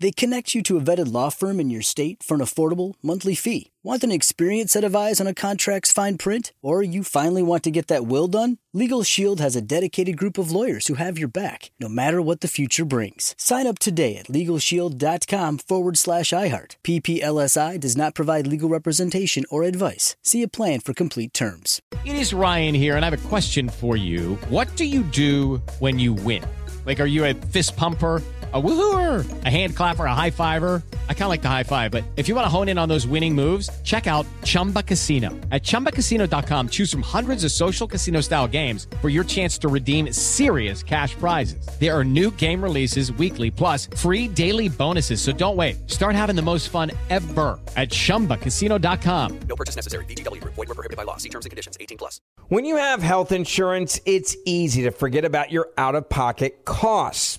[0.00, 3.34] They connect you to a vetted law firm in your state for an affordable monthly
[3.34, 3.70] fee.
[3.82, 6.52] Want an experienced set of eyes on a contract's fine print?
[6.62, 8.56] Or you finally want to get that will done?
[8.72, 12.40] Legal Shield has a dedicated group of lawyers who have your back, no matter what
[12.40, 13.34] the future brings.
[13.38, 16.76] Sign up today at LegalShield.com forward slash iHeart.
[16.82, 20.16] PPLSI does not provide legal representation or advice.
[20.22, 21.80] See a plan for complete terms.
[22.04, 24.36] It is Ryan here, and I have a question for you.
[24.48, 26.44] What do you do when you win?
[26.86, 28.22] Like, are you a fist pumper?
[28.54, 30.80] A woohooer, a hand clapper, a high fiver.
[31.08, 32.88] I kind of like the high five, but if you want to hone in on
[32.88, 35.30] those winning moves, check out Chumba Casino.
[35.50, 40.12] At ChumbaCasino.com, choose from hundreds of social casino style games for your chance to redeem
[40.12, 41.66] serious cash prizes.
[41.80, 45.20] There are new game releases weekly, plus free daily bonuses.
[45.20, 45.90] So don't wait.
[45.90, 49.40] Start having the most fun ever at ChumbaCasino.com.
[49.48, 50.04] No purchase necessary.
[50.04, 50.44] VGW.
[50.44, 51.16] Void were prohibited by law.
[51.16, 51.76] See terms and conditions.
[51.80, 52.20] 18 plus.
[52.48, 57.38] When you have health insurance, it's easy to forget about your out-of-pocket costs.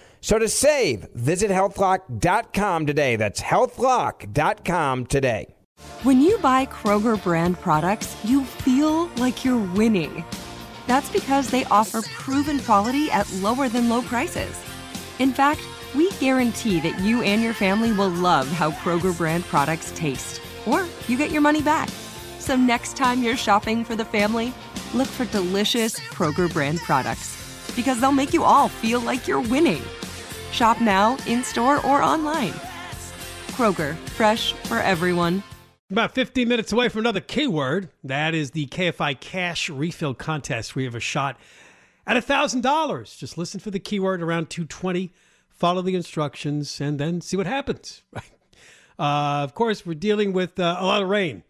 [0.21, 3.15] So to save, visit healthlock.com today.
[3.15, 5.55] That's healthlock.com today.
[6.03, 10.23] When you buy Kroger brand products, you feel like you're winning.
[10.85, 14.59] That's because they offer proven quality at lower than low prices.
[15.17, 15.61] In fact,
[15.95, 20.85] we guarantee that you and your family will love how Kroger brand products taste, or
[21.07, 21.89] you get your money back.
[22.39, 24.53] So next time you're shopping for the family,
[24.93, 27.37] look for delicious Kroger brand products
[27.75, 29.81] because they'll make you all feel like you're winning.
[30.51, 32.53] Shop now, in store, or online.
[33.51, 35.43] Kroger, fresh for everyone.
[35.91, 37.89] About 15 minutes away from another keyword.
[38.03, 40.75] That is the KFI Cash Refill Contest.
[40.75, 41.37] We have a shot
[42.07, 43.17] at $1,000.
[43.17, 45.11] Just listen for the keyword around 220,
[45.49, 48.03] follow the instructions, and then see what happens.
[48.99, 51.41] Uh, of course, we're dealing with uh, a lot of rain.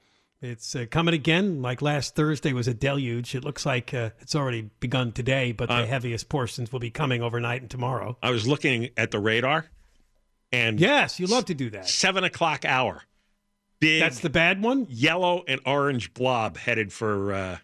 [0.42, 1.62] It's uh, coming again.
[1.62, 3.36] Like last Thursday was a deluge.
[3.36, 6.90] It looks like uh, it's already begun today, but the Uh, heaviest portions will be
[6.90, 8.18] coming overnight and tomorrow.
[8.24, 9.68] I was looking at the radar,
[10.52, 11.88] and Yes, you love to do that.
[11.88, 13.04] seven o'clock hour,
[13.80, 14.88] big That's the bad one.
[14.90, 17.58] yellow and orange blob headed for uh,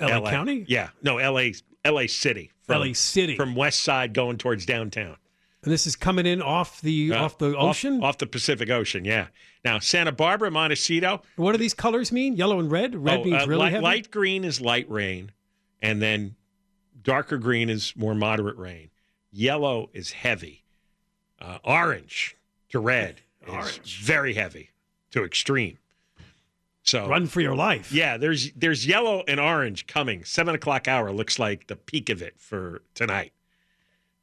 [0.00, 1.54] LA, County, Yeah, no, L.A.
[1.84, 2.06] L.A.
[2.08, 5.16] City, LA City, from west side going towards downtown.
[5.62, 8.02] And this is coming in off the Uh, off the ocean.
[8.02, 9.04] off, the Pacific Ocean.
[9.04, 9.28] Yeah.
[9.64, 11.22] Now Santa Barbara, Montecito.
[11.36, 12.36] what do these colors mean?
[12.36, 12.94] Yellow and red.
[12.96, 13.82] Red oh, means uh, really light, heavy.
[13.82, 15.32] light green is light rain,
[15.80, 16.34] and then
[17.02, 18.90] darker green is more moderate rain.
[19.30, 20.64] Yellow is heavy.
[21.40, 22.36] Uh, orange
[22.68, 24.04] to red is Orange.
[24.04, 24.70] very heavy
[25.10, 25.78] to extreme.
[26.84, 27.92] So Run for your life.
[27.92, 30.24] Yeah, there's there's yellow and orange coming.
[30.24, 33.32] Seven o'clock hour looks like the peak of it for tonight.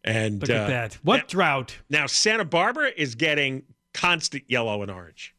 [0.03, 0.93] And Look uh, at that.
[1.03, 1.77] What now- drought?
[1.89, 5.35] Now Santa Barbara is getting constant yellow and orange.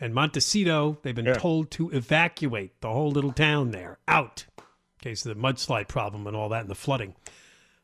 [0.00, 1.34] And Montecito, they've been Yeah.
[1.34, 4.64] told to evacuate the whole little town there out in
[5.10, 7.14] case of the mudslide problem and all that and the flooding.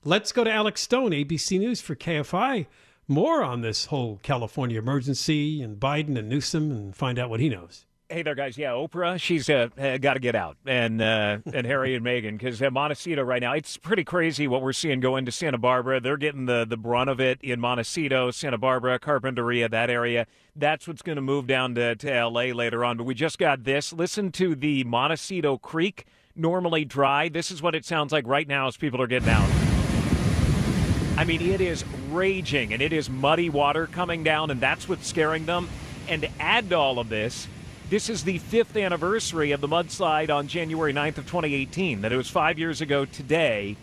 [0.05, 2.67] Let's go to Alex Stone, ABC News for KFI.
[3.07, 7.49] More on this whole California emergency and Biden and Newsom and find out what he
[7.49, 7.85] knows.
[8.13, 8.59] Hey there, guys.
[8.59, 12.33] Yeah, Oprah, she's uh, uh, got to get out, and uh, and Harry and Meghan,
[12.33, 16.01] because uh, Montecito right now, it's pretty crazy what we're seeing go into Santa Barbara.
[16.01, 20.27] They're getting the the brunt of it in Montecito, Santa Barbara, Carpinteria, that area.
[20.57, 22.53] That's what's going to move down to, to L.A.
[22.53, 22.97] later on.
[22.97, 23.93] But we just got this.
[23.93, 26.05] Listen to the Montecito Creek,
[26.35, 27.29] normally dry.
[27.29, 29.49] This is what it sounds like right now as people are getting out.
[31.17, 35.07] I mean, it is raging and it is muddy water coming down, and that's what's
[35.07, 35.69] scaring them.
[36.09, 37.47] And to add to all of this,
[37.91, 42.03] this is the fifth anniversary of the mudslide on January 9th of 2018.
[42.03, 43.77] That it was five years ago today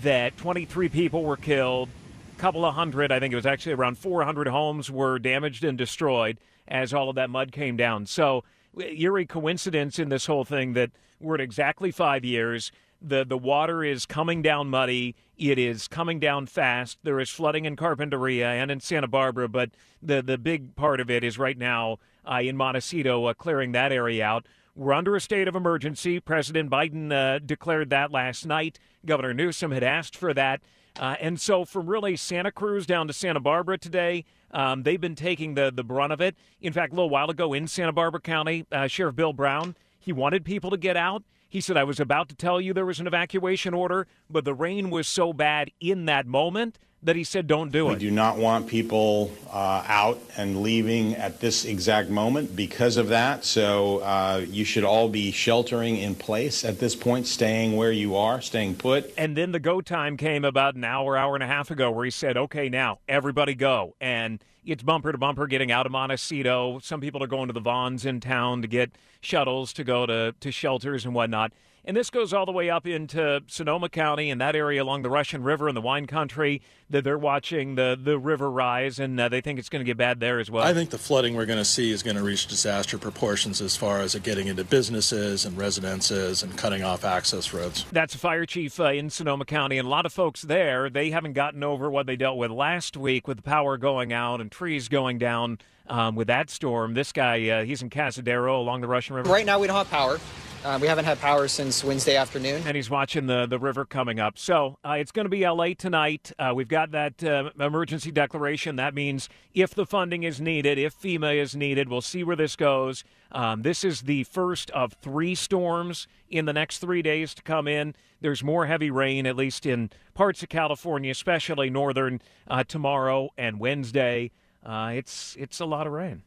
[0.00, 1.90] that 23 people were killed,
[2.38, 5.76] a couple of hundred, I think it was actually around 400 homes were damaged and
[5.76, 8.06] destroyed as all of that mud came down.
[8.06, 8.44] So,
[8.78, 10.90] eerie coincidence in this whole thing that
[11.20, 12.72] we're at exactly five years.
[13.02, 15.14] The, the water is coming down muddy.
[15.38, 16.98] It is coming down fast.
[17.02, 19.70] There is flooding in Carpinteria and in Santa Barbara, but
[20.02, 21.98] the, the big part of it is right now
[22.30, 24.46] uh, in Montecito, uh, clearing that area out.
[24.76, 26.20] We're under a state of emergency.
[26.20, 28.78] President Biden uh, declared that last night.
[29.04, 30.60] Governor Newsom had asked for that.
[30.98, 35.14] Uh, and so, from really Santa Cruz down to Santa Barbara today, um, they've been
[35.14, 36.36] taking the, the brunt of it.
[36.60, 40.12] In fact, a little while ago in Santa Barbara County, uh, Sheriff Bill Brown, he
[40.12, 41.22] wanted people to get out.
[41.50, 44.54] He said, I was about to tell you there was an evacuation order, but the
[44.54, 47.94] rain was so bad in that moment that he said, don't do it.
[47.94, 53.08] We do not want people uh, out and leaving at this exact moment because of
[53.08, 53.44] that.
[53.44, 58.16] So uh, you should all be sheltering in place at this point, staying where you
[58.16, 59.12] are, staying put.
[59.16, 62.04] And then the go time came about an hour, hour and a half ago where
[62.04, 63.96] he said, okay, now everybody go.
[64.00, 66.78] And it's bumper to bumper getting out of Montecito.
[66.82, 70.34] Some people are going to the Vons in town to get shuttles to go to,
[70.40, 71.52] to shelters and whatnot.
[71.84, 75.10] And this goes all the way up into Sonoma County and that area along the
[75.10, 76.60] Russian River and the wine country
[76.90, 79.96] that they're watching the, the river rise, and uh, they think it's going to get
[79.96, 80.64] bad there as well.
[80.64, 83.76] I think the flooding we're going to see is going to reach disaster proportions as
[83.76, 87.86] far as it getting into businesses and residences and cutting off access roads.
[87.92, 91.10] That's a fire chief uh, in Sonoma County, and a lot of folks there, they
[91.10, 94.50] haven't gotten over what they dealt with last week with the power going out and
[94.50, 96.94] trees going down um, with that storm.
[96.94, 99.30] This guy, uh, he's in Cazadero along the Russian River.
[99.30, 100.18] Right now, we don't have power.
[100.62, 102.62] Uh, we haven't had power since Wednesday afternoon.
[102.66, 104.36] And he's watching the, the river coming up.
[104.36, 106.32] So uh, it's going to be LA tonight.
[106.38, 108.76] Uh, we've got that uh, emergency declaration.
[108.76, 112.56] That means if the funding is needed, if FEMA is needed, we'll see where this
[112.56, 113.04] goes.
[113.32, 117.66] Um, this is the first of three storms in the next three days to come
[117.66, 117.94] in.
[118.20, 123.58] There's more heavy rain, at least in parts of California, especially northern, uh, tomorrow and
[123.58, 124.30] Wednesday.
[124.62, 126.22] Uh, it's it's a lot of rain.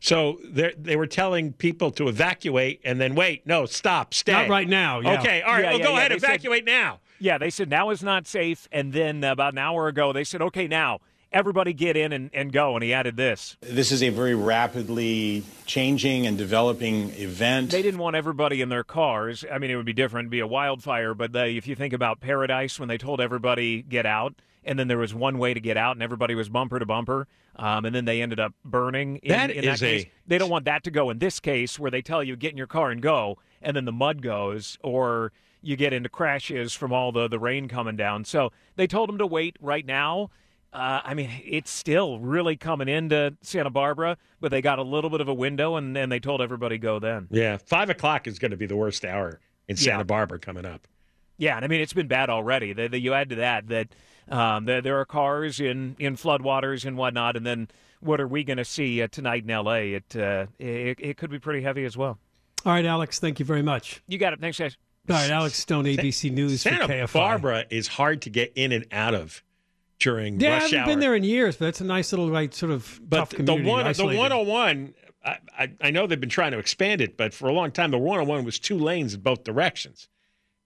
[0.00, 3.46] So they they were telling people to evacuate and then wait.
[3.46, 4.32] No, stop, stay.
[4.32, 5.00] Not right now.
[5.00, 5.20] Yeah.
[5.20, 5.64] Okay, all right.
[5.64, 7.00] Yeah, well, yeah, go yeah, ahead, they said- evacuate now.
[7.18, 8.68] Yeah, they said now is not safe.
[8.70, 11.00] And then about an hour ago, they said, okay, now
[11.32, 12.74] everybody get in and, and go.
[12.74, 13.56] And he added this.
[13.60, 17.70] This is a very rapidly changing and developing event.
[17.70, 19.44] They didn't want everybody in their cars.
[19.50, 21.14] I mean, it would be different, it'd be a wildfire.
[21.14, 24.34] But they, if you think about Paradise, when they told everybody get out,
[24.66, 27.26] and then there was one way to get out, and everybody was bumper to bumper,
[27.56, 29.16] um, and then they ended up burning.
[29.22, 30.06] In, That in is that a- case.
[30.26, 32.58] They don't want that to go in this case, where they tell you get in
[32.58, 35.32] your car and go, and then the mud goes, or
[35.62, 38.24] you get into crashes from all the the rain coming down.
[38.24, 40.30] So they told them to wait right now.
[40.72, 45.08] Uh, I mean, it's still really coming into Santa Barbara, but they got a little
[45.08, 47.28] bit of a window, and then they told everybody go then.
[47.30, 50.04] Yeah, five o'clock is going to be the worst hour in Santa Yeah.
[50.04, 50.86] Barbara coming up.
[51.38, 52.72] Yeah, and I mean it's been bad already.
[52.74, 53.88] The, the, you add to that that
[54.30, 57.68] um, there, there are cars in in floodwaters and whatnot, and then
[58.00, 59.94] what are we going to see uh, tonight in L.A.?
[59.94, 62.18] It, uh, it it could be pretty heavy as well.
[62.64, 63.18] All right, Alex.
[63.20, 64.02] Thank you very much.
[64.08, 64.40] You got it.
[64.40, 64.76] Thanks, guys.
[65.08, 67.12] All right, Alex Stone, ABC News for Santa KFI.
[67.12, 69.42] Barbara is hard to get in and out of
[70.00, 70.86] during Yeah, I haven't hour.
[70.86, 73.36] been there in years, but it's a nice little like sort of But tough the
[73.36, 73.68] community.
[73.70, 74.18] one, the isolated.
[74.18, 74.94] 101,
[75.24, 77.92] I, I, I know they've been trying to expand it, but for a long time,
[77.92, 80.08] the 101 was two lanes in both directions.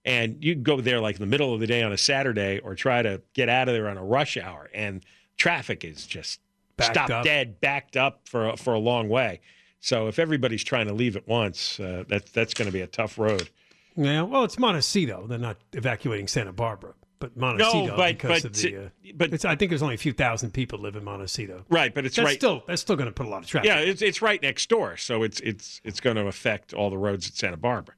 [0.03, 2.73] And you go there like in the middle of the day on a Saturday or
[2.75, 5.03] try to get out of there on a rush hour, and
[5.37, 6.39] traffic is just
[6.77, 7.23] Backed stopped up.
[7.23, 9.41] dead, backed up for, a- for a long way.
[9.79, 12.87] So if everybody's trying to leave at once, uh, that, that's going to be a
[12.87, 13.49] tough road.
[13.95, 15.27] Yeah, well, it's Montecito.
[15.27, 18.77] They're not evacuating Santa Barbara, but Montecito but- because but of the.
[18.77, 21.65] Uh, but- it's, I think there's only a few thousand people live in Montecito.
[21.69, 22.35] Right, but it's that's right.
[22.37, 23.67] still that's still going to put a lot of traffic.
[23.67, 26.97] yeah, it's, it's right next door, so it's it's it's going to affect all the
[26.97, 27.93] roads at Santa Barbara.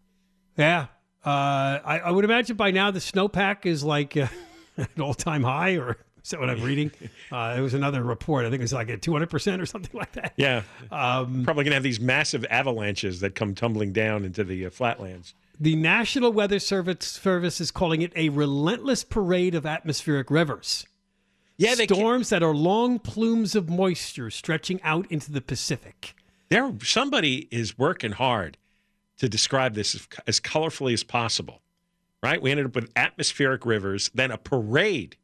[0.58, 0.88] Yeah.
[1.26, 4.28] Uh, I, I would imagine by now the snowpack is like uh,
[4.78, 6.92] an all time high, or is that what I'm reading?
[7.32, 8.46] Uh, there was another report.
[8.46, 10.34] I think it was like at 200% or something like that.
[10.38, 10.62] Yeah,
[10.92, 14.70] Um, probably going to have these massive avalanches that come tumbling down into the uh,
[14.70, 15.34] flatlands.
[15.60, 20.86] the National Weather Service, Service is calling it a relentless parade of atmospheric rivers.
[21.58, 26.14] Yeah, they Storms that are long plumes of moisture stretching out into the Pacific.
[26.50, 28.58] there somebody is working hard
[29.24, 31.62] to describe this as, as colorfully as possible.
[32.22, 32.42] Right?
[32.42, 35.16] We ended up with atmospheric rivers, then a parade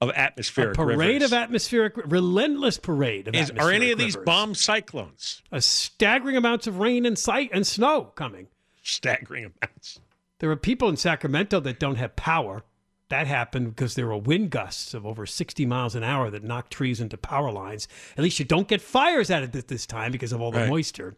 [0.00, 0.94] of atmospheric rivers.
[0.94, 1.32] a parade rivers.
[1.32, 6.66] of atmospheric, relentless parade of Is, are any of these bomb cyclones A staggering amounts
[6.66, 8.48] of rain and sight and snow coming.
[8.82, 10.00] staggering amounts?
[10.38, 12.62] There are people in Sacramento that don't have power.
[13.08, 16.72] That happened because there were wind gusts of over 60 miles an hour that knocked
[16.72, 17.86] trees into power lines.
[18.18, 20.68] At least you don't get fires at it this time because of all the Right.
[20.68, 21.16] moisture,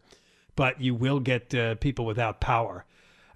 [0.59, 2.83] but you will get uh, people without power.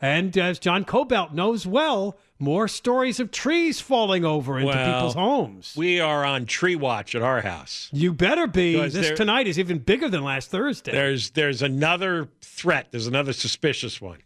[0.02, 5.14] And as John Kobylt knows well, more stories of trees falling over into Well, people's
[5.14, 5.74] homes.
[5.78, 7.88] We are on tree watch at our house.
[7.94, 8.74] You better be.
[8.74, 10.92] Because This there- tonight is even bigger than last Thursday.
[10.92, 12.88] There's there's another threat.
[12.92, 14.20] There's another suspicious one.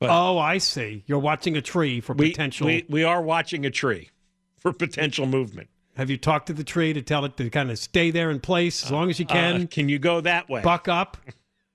[0.00, 1.02] But- oh, I see.
[1.06, 2.66] You're watching a tree for We, potential.
[2.66, 4.10] we we are watching a tree
[4.58, 5.70] for potential movement.
[5.96, 8.40] Have you talked to the tree to tell it to kind of stay there in
[8.40, 9.62] place as long as you can?
[9.62, 10.60] Uh, can you go that way?
[10.60, 11.16] buck up?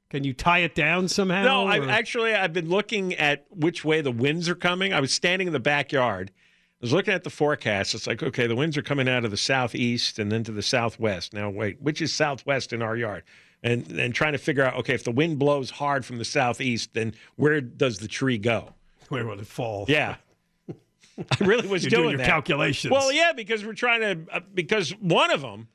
[0.09, 1.43] Can you tie it down somehow?
[1.43, 4.93] No, I or- actually I've been looking at which way the winds are coming.
[4.93, 6.31] I was standing in the backyard.
[6.35, 6.41] I
[6.81, 7.95] was looking at the forecast.
[7.95, 10.61] It's like, okay, the winds are coming out of the southeast and then to the
[10.61, 11.33] southwest.
[11.33, 13.23] Now, wait, which is southwest in our yard?
[13.65, 16.93] and and trying to figure out okay if the wind blows hard from the southeast,
[16.93, 18.73] then where does the tree go?
[19.09, 19.85] Where will it fall?
[19.87, 20.15] Yeah.
[20.69, 22.27] I really was You're doing, doing your that.
[22.27, 22.91] calculations.
[22.91, 25.67] Well, yeah, because we're trying to uh, because one of them,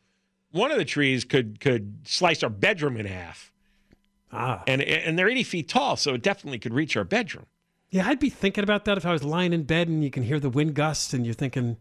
[0.52, 3.52] one of the trees could could slice our bedroom in half.
[4.32, 4.62] Ah.
[4.66, 7.46] And and they're 80 feet tall, so it definitely could reach our bedroom.
[7.90, 10.22] Yeah, I'd be thinking about that if I was lying in bed and you can
[10.22, 11.76] hear the wind gusts and you're thinking, is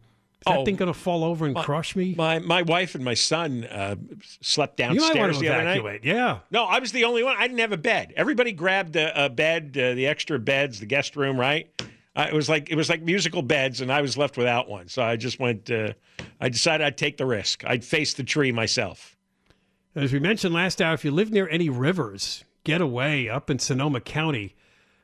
[0.47, 2.15] that Oh, thing going to fall over and crush me?
[2.17, 3.95] My my wife and my son uh,
[4.41, 6.03] slept downstairs the other night.
[6.03, 6.39] Yeah.
[6.49, 7.35] No, I was the only one.
[7.37, 8.13] I didn't have a bed.
[8.15, 11.69] Everybody grabbed a, a bed, uh, the extra beds, the guest room, right?
[12.15, 14.87] Uh, it was like it was like musical beds, and I was left without one.
[14.87, 15.69] So I just went.
[15.69, 15.93] Uh,
[16.41, 17.63] I decided I'd take the risk.
[17.65, 19.15] I'd face the tree myself.
[19.99, 23.59] As we mentioned last hour, if you live near any rivers, get away up in
[23.59, 24.55] Sonoma County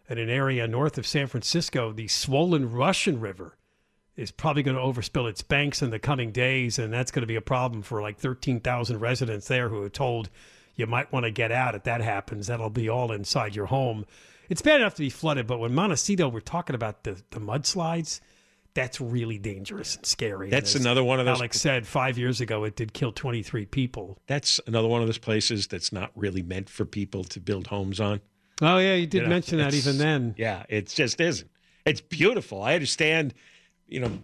[0.07, 1.91] in an area north of San Francisco.
[1.91, 3.57] The swollen Russian River
[4.15, 7.27] is probably going to overspill its banks in the coming days, and that's going to
[7.27, 10.29] be a problem for like 13,000 residents there who are told
[10.75, 12.47] you might want to get out if that happens.
[12.47, 14.05] That'll be all inside your home.
[14.47, 18.21] It's bad enough to be flooded, but when Montecito, we're talking about the, the mudslides,
[18.75, 20.50] that's really dangerous and scary.
[20.50, 23.65] That's And another one of those- Alex said five years ago, it did kill 23
[23.65, 24.20] people.
[24.27, 28.00] That's another one of those places that's not really meant for people to build homes
[28.00, 28.22] on.
[28.62, 30.36] Oh, yeah, you did You know, mention that even then.
[30.38, 31.50] Yeah, it just isn't.
[31.86, 32.62] It's beautiful.
[32.62, 33.34] I understand,
[33.88, 34.20] you know,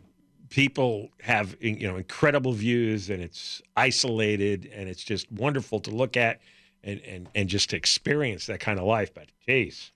[0.50, 6.18] people have you know incredible views and it's isolated and it's just wonderful to look
[6.18, 6.42] at
[6.84, 9.14] and and and just to experience that kind of life.
[9.14, 9.92] But geez,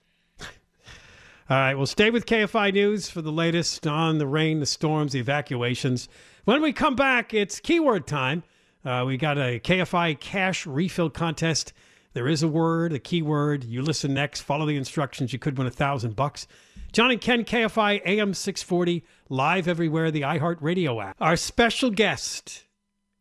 [1.48, 5.12] All right, well, stay with KFI News for the latest on the rain, the storms,
[5.12, 6.08] the evacuations.
[6.44, 8.42] When we come back, it's keyword time.
[8.84, 11.72] Uh, we got a KFI cash refill contest.
[12.14, 13.62] There is a word, a keyword.
[13.62, 14.40] You listen next.
[14.40, 15.32] Follow the instructions.
[15.32, 16.48] You could win a thousand bucks.
[16.90, 20.10] John and Ken, KFI AM 640, live everywhere.
[20.10, 21.16] The iHeartRadio app.
[21.20, 22.64] Our special guest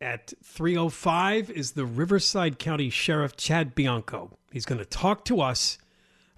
[0.02, 4.36] at 305 is the Riverside County Sheriff Chad Bianco.
[4.52, 5.78] He's going to talk to us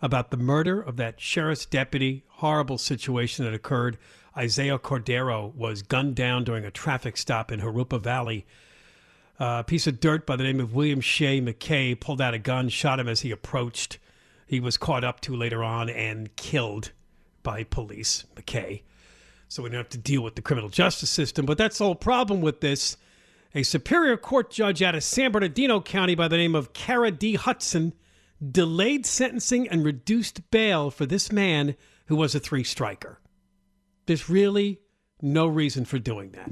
[0.01, 2.24] about the murder of that sheriff's deputy.
[2.27, 3.98] Horrible situation that occurred.
[4.36, 8.46] Isaiah Cordero was gunned down during a traffic stop in Jurupa Valley.
[9.39, 12.70] a piece of dirt by the name of William Shea McKay pulled out a gun,
[12.70, 14.00] shot him as he approached.
[14.46, 16.92] He was caught up to later on and killed
[17.44, 18.82] by police, McKay.
[19.50, 21.46] So we don't have to deal with the criminal justice system.
[21.46, 22.98] But that's the whole problem with this.
[23.56, 27.36] A Superior Court judge out of San Bernardino County by the name of Cara D.
[27.36, 27.94] Hudson
[28.51, 31.75] delayed sentencing and reduced bail for this man
[32.06, 33.20] who was a three striker.
[34.06, 34.79] There's really
[35.22, 36.51] no reason for doing that.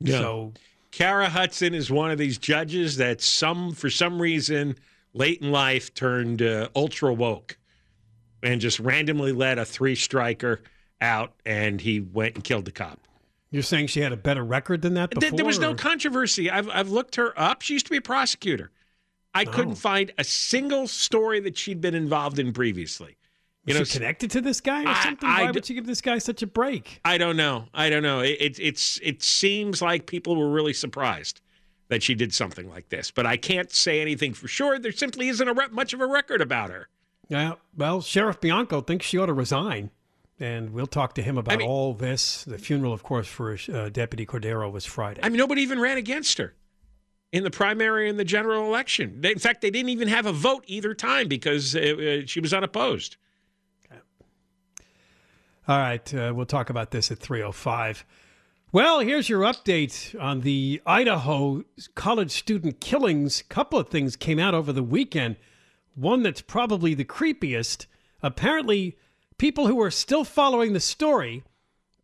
[0.00, 0.18] Yeah.
[0.18, 0.52] So
[0.90, 4.76] Cara Hudson is one of these judges that some for some reason
[5.12, 7.56] late in life turned uh, ultra woke
[8.42, 10.60] and just randomly let a three striker
[11.00, 13.00] out, and he went and killed the cop.
[13.50, 15.36] you're saying she had a better record than that before?
[15.36, 16.50] There, was no or- controversy.
[16.50, 17.62] I've I've looked her up.
[17.62, 18.70] She used to be a prosecutor.
[19.34, 19.50] I Oh.
[19.50, 23.16] couldn't find a single story that she'd been involved in previously.
[23.66, 25.28] You Was know, connected to this guy or something?
[25.28, 27.00] I Why d- would you give this guy such a break?
[27.04, 27.66] I don't know.
[27.72, 28.20] I don't know.
[28.20, 31.40] It, it it's it seems like people were really surprised
[31.88, 34.78] that she did something like this, but I can't say anything for sure.
[34.78, 36.88] There simply isn't a re- much of a record about her.
[37.28, 39.90] Yeah, well, Sheriff Bianco thinks she ought to resign,
[40.38, 42.44] and we'll talk to him about mean- all this.
[42.44, 45.20] The funeral, of course, for uh, Deputy Cordero was Friday.
[45.22, 46.52] I mean, nobody even ran against her
[47.34, 49.20] in the primary and the general election.
[49.20, 52.38] They, in fact, they didn't even have a vote either time because uh, uh, she
[52.38, 53.16] was unopposed.
[53.90, 54.00] Okay.
[55.66, 58.04] All right, uh, we'll talk about this at 305.
[58.70, 61.64] Well, here's your update on the Idaho
[61.96, 63.40] college student killings.
[63.40, 65.34] A couple of things came out over the weekend.
[65.96, 67.86] One that's probably the creepiest.
[68.22, 68.96] Apparently,
[69.38, 71.42] people who are still following the story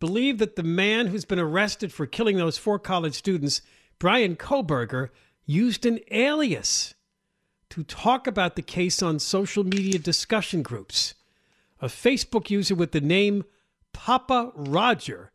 [0.01, 3.63] believe that the man who's been arrested for killing those four college students,
[4.01, 5.11] Bryan Kohberger,
[5.45, 6.95] used an alias
[7.69, 11.15] to talk about the case on social media discussion groups
[11.83, 13.45] a Facebook user with the name
[13.93, 15.33] Papa Roger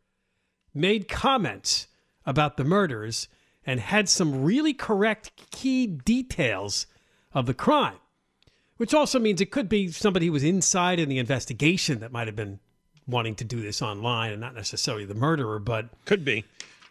[0.72, 1.88] made comments
[2.24, 3.28] about the murders
[3.64, 6.86] and had some really correct key details
[7.32, 7.96] of the crime,
[8.76, 12.28] which also means it could be somebody who was inside in the investigation that might
[12.28, 12.60] have been
[13.08, 16.44] wanting to do this online and not necessarily the murderer, but Could be.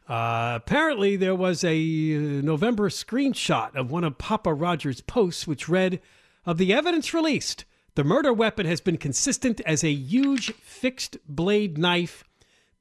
[0.08, 5.68] Uh, apparently, there was a uh, November screenshot of one of Papa Rogers' posts, which
[5.68, 6.00] read,
[6.46, 11.78] "Of the evidence released, the murder weapon has been consistent as a huge fixed blade
[11.78, 12.24] knife.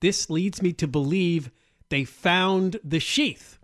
[0.01, 1.51] This leads me to believe
[1.89, 3.59] they found the sheath,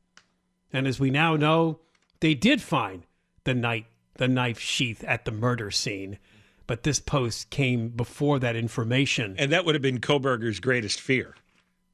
[0.72, 1.80] and as we now know,
[2.20, 3.04] they did find
[3.44, 6.18] the knife, the knife sheath at the murder scene."
[6.66, 9.34] But this post came before that information.
[9.36, 11.34] And that would have been Kohberger's greatest fear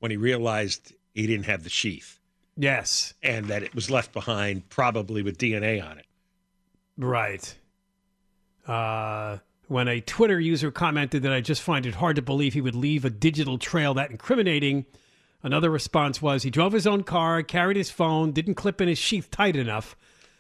[0.00, 2.20] when he realized he didn't have the sheath
[2.56, 3.14] Yes.
[3.22, 6.06] and that it was left behind, probably with DNA on it.
[6.96, 7.54] Right.
[8.66, 12.60] Uh, when a Twitter user commented that I just find it hard to believe he
[12.60, 14.86] would leave a digital trail that incriminating,
[15.42, 18.98] another response was he drove his own car, carried his phone, didn't clip in his
[18.98, 19.96] sheath tight enough.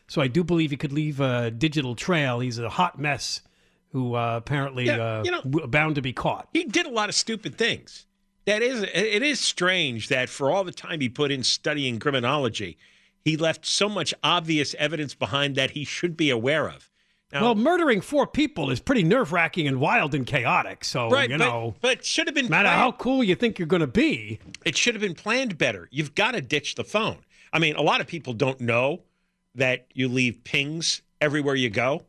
[0.08, 2.40] So I do believe he could leave a digital trail.
[2.40, 3.42] He's a hot mess
[3.90, 6.48] who uh, apparently Yeah, uh, you know- w- bound to be caught.
[6.52, 8.06] He did a lot of stupid things.
[8.46, 12.78] That is, it is strange that for all the time he put in studying criminology,
[13.24, 16.88] he left so much obvious evidence behind that he should be aware of.
[17.32, 20.84] Now, well, murdering four people is pretty nerve wracking and wild and chaotic.
[20.84, 23.58] So, right, you know, but should have been no matter planned- how cool you think
[23.58, 25.88] you're going to be, it should have been planned better.
[25.90, 27.18] You've got to ditch the phone.
[27.52, 29.02] I mean, a lot of people don't know
[29.56, 32.02] that you leave pings everywhere you go.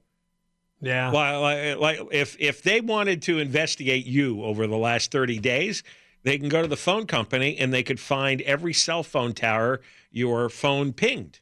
[0.81, 1.11] yeah.
[1.11, 5.81] Well, like, like if if they wanted to investigate you over the last 30 days,
[6.27, 9.81] they can go to the phone company and they could find every cell phone tower
[10.11, 11.39] your phone pinged.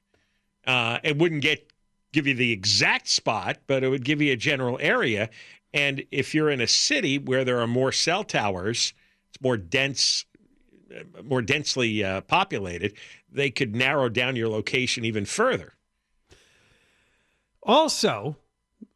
[0.66, 1.72] Uh, it wouldn't get
[2.12, 5.30] give you the exact spot, but it would give you a general area.
[5.74, 8.94] And if you're in a city where there are more cell towers,
[9.30, 10.24] it's more dense,
[10.96, 12.94] uh, more densely uh, populated.
[13.30, 15.74] They could narrow down your location even further.
[17.64, 18.38] Also,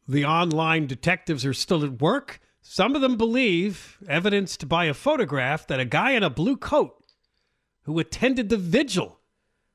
[0.08, 2.40] the online detectives are still at work.
[2.62, 7.02] Some of them believe, evidenced by a photograph, that a guy in a blue coat
[7.82, 9.20] who attended the vigil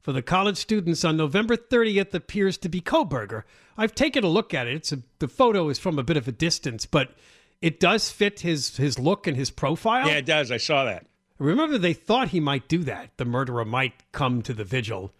[0.01, 3.43] for the college students on November 30th appears to be Kohberger.
[3.75, 4.75] I've taken a look at it.
[4.75, 7.15] It's a, the photo is from a bit of a distance, but
[7.61, 10.07] it does fit his his look and his profile.
[10.07, 10.51] Yeah, it does.
[10.51, 11.07] I saw that.
[11.39, 13.17] Remember, they thought he might do that.
[13.17, 15.11] The murderer might come to the vigil.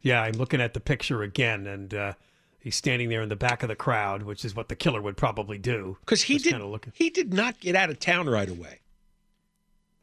[0.00, 2.12] Yeah, I'm looking at the picture again, and uh,
[2.60, 5.16] he's standing there in the back of the crowd, which is what the killer would
[5.16, 5.96] probably do.
[6.00, 6.60] Because he did.
[6.60, 6.92] looking.
[6.96, 8.80] He did not get out of town right away.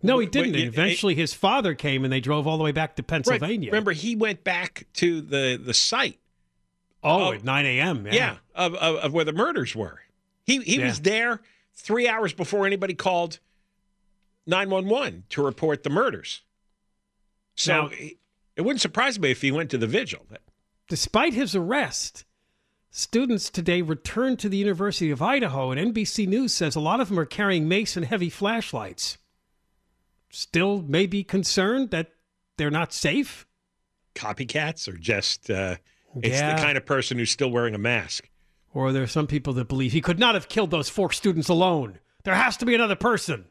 [0.03, 0.53] No, he didn't.
[0.53, 3.07] wait, Eventually, his father came, and they drove all the way back to Right.
[3.07, 3.71] Pennsylvania.
[3.71, 6.19] Remember, he went back to the the site.
[7.03, 7.31] Oh, Oh.
[7.33, 8.05] at 9 a.m.
[8.07, 8.13] Yeah.
[8.13, 10.01] Yeah, of, of of where the murders were.
[10.43, 11.41] He he was there
[11.73, 13.39] three hours before anybody called
[14.45, 16.41] nine one one to report the murders.
[17.55, 18.17] So Now- he-
[18.55, 20.25] it wouldn't surprise me if he went to the vigil.
[20.87, 22.23] Despite his arrest,
[22.95, 27.09] students today returned to the University of Idaho, and NBC News says a lot of
[27.09, 29.17] them are carrying mace and heavy flashlights.
[30.29, 32.11] Still, may be concerned that
[32.57, 33.45] they're not safe.
[34.15, 35.75] Copycats or just uh,
[36.15, 36.55] it's Yeah.
[36.55, 38.29] the kind of person who's still wearing a mask.
[38.73, 41.49] Or there are some people that believe he could not have killed those four students
[41.49, 41.99] alone.
[42.23, 43.45] There has to be another person.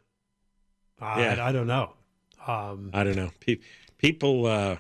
[0.99, 1.47] I, Yeah.
[1.47, 1.93] I don't know.
[2.47, 3.31] Um, I don't know.
[3.41, 3.61] Pe-
[3.99, 4.77] people, uh,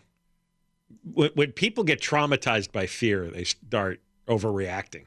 [1.12, 5.04] when, when people get traumatized by fear, they start overreacting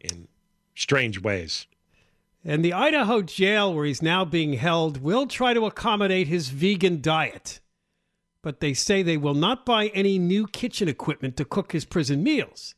[0.00, 0.28] in
[0.74, 1.66] strange ways.
[2.44, 7.00] and the Idaho jail where he's now being held will try to accommodate his vegan
[7.00, 7.60] diet.
[8.42, 12.22] But they say they will not buy any new kitchen equipment to cook his prison
[12.22, 12.74] meals.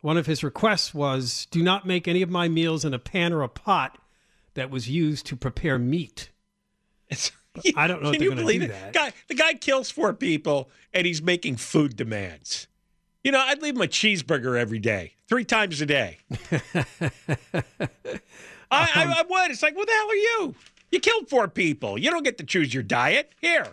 [0.00, 3.32] One of his requests was do not make any of my meals in a pan
[3.32, 3.98] or a pot
[4.54, 6.30] that was used to prepare meat.
[7.76, 8.70] I don't know if Can they're you believe do it?
[8.70, 8.92] that.
[8.94, 12.66] Guy, the guy kills four people and he's making food demands.
[13.24, 16.18] You know, I'd leave him a cheeseburger every day, three times a day.
[18.70, 19.50] I, I, I would.
[19.50, 20.54] It's like, what the hell are you?
[20.90, 21.98] You killed four people.
[21.98, 23.32] You don't get to choose your diet.
[23.40, 23.66] Here.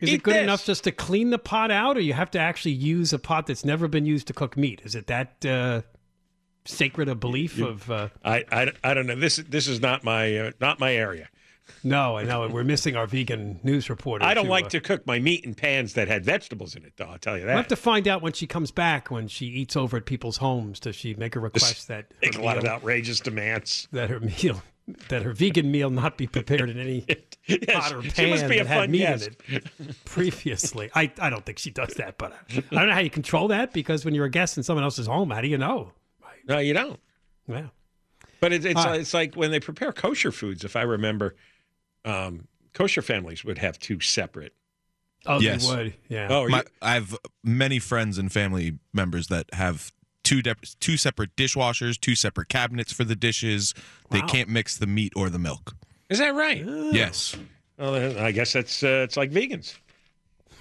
[0.00, 0.42] Is it good this.
[0.42, 3.46] enough just to clean the pot out, or you have to actually use a pot
[3.46, 4.82] that's never been used to cook meat?
[4.84, 5.82] Is it that uh,
[6.66, 7.90] sacred a belief of?
[7.90, 9.16] Uh, I, I, I don't know.
[9.16, 11.30] This this is not my uh, not my area.
[11.82, 14.24] No, I know we're missing our vegan news reporter.
[14.24, 16.92] I don't like uh, to cook my meat in pans that had vegetables in it,
[16.96, 17.06] though.
[17.06, 17.48] I'll tell you that.
[17.48, 19.10] We'll have to find out when she comes back.
[19.10, 22.38] When she eats over at people's homes, does she make a request that her Make
[22.38, 23.88] a lot of outrageous demands.
[23.92, 24.62] that her meal,
[25.08, 27.04] that her vegan meal not be prepared in any
[27.46, 29.28] Yes, pot or pan must be a that had fun meat guest.
[29.48, 30.90] in it previously?
[30.94, 33.72] I, I don't think she does that, but I don't know how you control that
[33.72, 35.92] because when you're a guest in someone else's home, how do you know?
[36.48, 36.98] No, you don't.
[37.48, 37.66] Yeah.
[38.40, 39.00] But it, it's All right.
[39.00, 40.64] it's like when they prepare kosher foods.
[40.64, 41.34] If I remember,
[42.06, 44.54] um, kosher families would have two separate.
[45.26, 45.68] Oh, Yes.
[45.68, 45.94] they would.
[46.08, 46.28] Yeah.
[46.30, 49.92] Oh, My, you- I have many friends and family members that have
[50.22, 53.74] two dep two separate dishwashers, two separate cabinets for the dishes.
[54.10, 55.74] They can't mix the meat or the milk.
[56.08, 56.64] is that right?
[56.92, 57.36] Yes,
[57.78, 59.76] Well, then I guess that's uh, it's like vegans.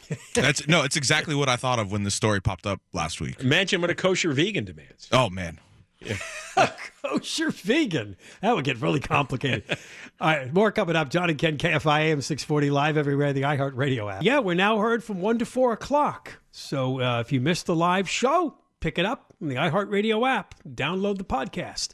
[0.36, 0.84] that's no.
[0.84, 3.40] It's exactly what I thought of when the story popped up last week.
[3.40, 5.08] Imagine what a kosher vegan demands.
[5.12, 5.60] Oh man,
[7.02, 8.16] kosher vegan.
[8.42, 9.64] That would get really complicated.
[10.20, 11.10] All right, more coming up.
[11.10, 14.24] John and Ken, KFI AM 640 live everywhere, the iHeartRadio app.
[14.24, 16.40] Yeah, we're now heard from 1 to 4 o'clock.
[16.52, 20.56] So uh, if you missed the live show, pick it up on the iHeartRadio app.
[20.68, 21.90] Download the podcast.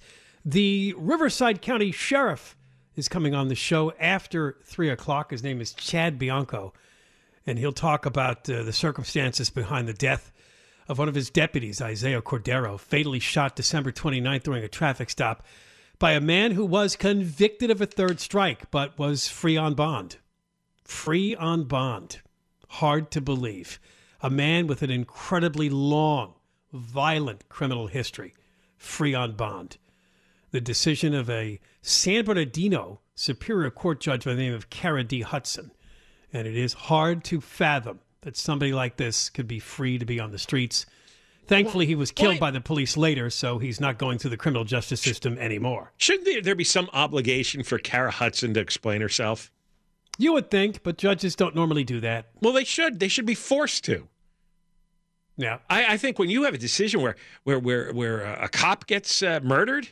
[0.46, 2.56] The Riverside County Sheriff
[2.96, 5.32] is coming on the show after 3 o'clock.
[5.32, 6.74] His name is Chad Bianco,
[7.46, 10.32] and he'll talk about uh, the circumstances behind the death
[10.92, 15.42] of one of his deputies, Isaiah Cordero, fatally shot December 29th during a traffic stop
[16.00, 20.18] by a man who was convicted of a third strike but was free on bond.
[20.84, 22.20] Free on bond.
[22.68, 23.80] Hard to believe.
[24.20, 26.34] A man with an incredibly long,
[26.74, 28.34] violent criminal history,
[28.76, 29.78] free on bond.
[30.52, 35.22] The decision of a San Bernardino Superior Court judge by the name of Cara D.
[35.22, 35.72] Hudson.
[36.34, 40.20] And it is hard to fathom that somebody like this could be free to be
[40.20, 40.86] on the streets.
[41.48, 44.64] Thankfully, he was killed by the police later, so he's not going through the criminal
[44.64, 45.92] justice system anymore.
[45.98, 49.52] Shouldn't there, there be some obligation for Cara Hudson to explain herself?
[50.18, 52.28] You would think, but judges don't normally do that.
[52.42, 53.00] Well, they should.
[53.00, 54.08] They should be forced to.
[55.36, 58.86] Yeah, I, I think when you have a decision where where where where a cop
[58.86, 59.90] gets uh, murdered,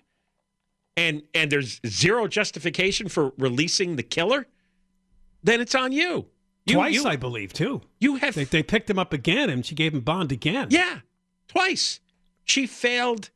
[0.95, 4.45] and and there's zero justification for releasing the killer,
[5.43, 6.27] then it's on you.
[6.69, 7.81] You twice, you, I believe, too.
[7.99, 10.67] You have they, they picked him up again, and she gave him bond again.
[10.69, 10.99] Yeah,
[11.47, 11.99] twice.
[12.43, 13.29] She failed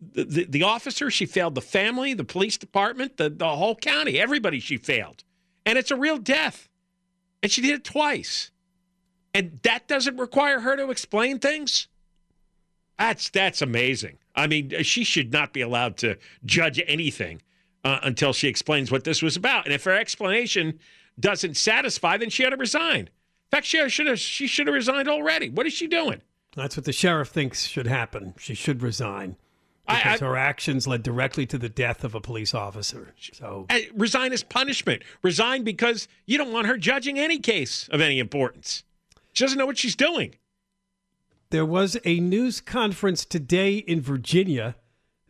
[0.00, 1.10] the, the, the officer.
[1.10, 4.18] She failed the family, the police department, the the whole county.
[4.18, 5.24] Everybody she failed,
[5.66, 6.68] and it's a real death.
[7.42, 8.50] And she did it twice,
[9.32, 11.86] and that doesn't require her to explain things.
[12.98, 14.18] That's that's amazing.
[14.34, 17.42] I mean, she should not be allowed to judge anything
[17.84, 19.64] uh, until she explains what this was about.
[19.64, 20.78] And if her explanation
[21.18, 23.00] doesn't satisfy, then she ought to resign.
[23.00, 25.48] In fact, she should have she should have resigned already.
[25.48, 26.20] What is she doing?
[26.54, 28.34] That's what the sheriff thinks should happen.
[28.38, 29.36] She should resign
[29.86, 33.14] because I- her actions led directly to the death of a police officer.
[33.32, 35.02] So Uh, resign as punishment.
[35.22, 38.82] Resign because you don't want her judging any case of any importance.
[39.32, 40.34] She doesn't know what she's doing.
[41.50, 44.76] There was a news conference today in Virginia.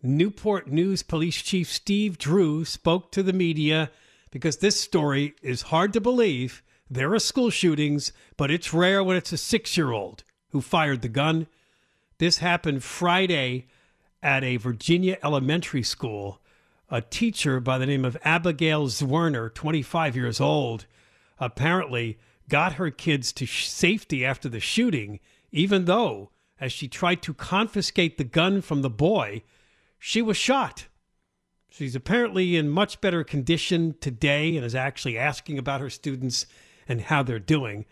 [0.02, 3.90] Newport News Police Chief Steve Drew spoke to the media
[4.30, 6.62] because this story is hard to believe.
[6.90, 11.02] There are school shootings, but it's rare when it's a six year old who fired
[11.02, 11.46] the gun.
[12.18, 13.66] This happened Friday
[14.22, 16.40] at a Virginia elementary school.
[16.90, 20.86] A teacher by the name of Abigail Zwerner, 25 years old,
[21.38, 25.20] apparently got her kids to safety after the shooting,
[25.52, 29.42] even though, as she tried to confiscate the gun from the boy,
[29.98, 30.86] she was shot.
[31.70, 36.46] She's apparently in much better condition today and is actually asking about her students
[36.88, 37.84] and how they're doing.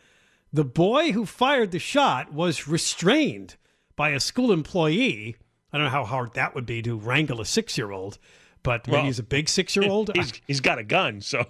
[0.52, 3.56] The boy who fired the shot was restrained
[3.94, 5.36] by a school employee.
[5.72, 8.18] I don't know how hard that would be to wrangle a six year old,
[8.62, 10.10] but maybe Well, he's a big six year old.
[10.14, 11.44] He's, he's got a gun, so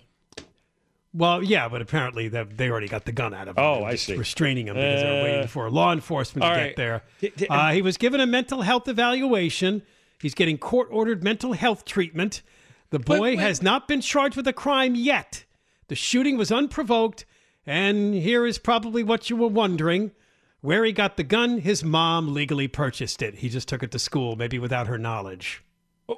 [1.15, 3.65] Well, yeah, but apparently they they already got the gun out of him.
[3.65, 4.17] Oh, I see.
[4.17, 7.03] Restraining him because they're Uh, waiting for law enforcement to all get there.
[7.49, 9.83] Uh, he was given a mental health evaluation.
[10.21, 12.43] He's getting court ordered mental health treatment.
[12.91, 13.39] The boy wait.
[13.39, 15.45] has not been charged with a crime yet.
[15.89, 17.25] The shooting was unprovoked,
[17.67, 20.13] and here is probably what you were wondering.
[20.61, 23.37] Where he got the gun, his mom legally purchased it.
[23.37, 25.63] He just took it to school, maybe without her knowledge.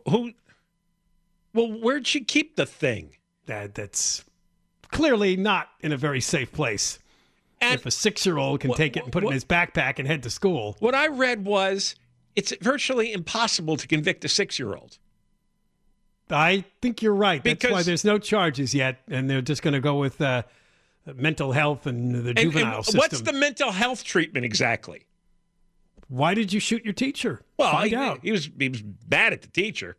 [0.09, 0.33] who?
[1.53, 3.17] Well, where'd she keep the thing?
[3.47, 4.25] That that's
[4.91, 6.99] clearly not in a very safe place.
[7.61, 10.07] And if a six-year-old can What- take it and put it in his backpack and
[10.07, 11.95] head to school, What I read was
[12.39, 14.99] it's virtually impossible to convict a six-year-old.
[16.31, 17.43] I think you're right.
[17.43, 20.43] That's why there's no charges yet, and they're just going to go with uh,
[21.15, 22.99] mental health and the And- and juvenile system.
[22.99, 25.07] what's the mental health treatment exactly?
[26.09, 27.43] Why did you shoot your teacher?
[27.59, 28.21] Well, Find he, out.
[28.23, 29.97] he was he was bad at the teacher.